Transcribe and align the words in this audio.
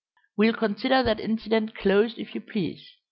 "We'll 0.35 0.55
consider 0.55 1.03
that 1.03 1.19
incident 1.19 1.75
closed 1.77 2.17
if 2.17 2.33
you 2.33 2.41
please. 2.41 2.83